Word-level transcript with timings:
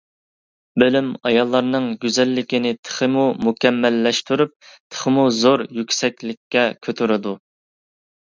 بىلىم 0.83 1.09
ئاياللارنىڭ 1.29 1.85
گۈزەللىكىنى 2.05 2.71
تېخىمۇ 2.87 3.25
مۇكەممەللەشتۈرۈپ، 3.49 4.53
تېخىمۇ 4.73 5.27
زور 5.43 5.65
يۈكسەكلىككە 5.83 6.67
كۆتۈرىدۇ. 6.89 7.37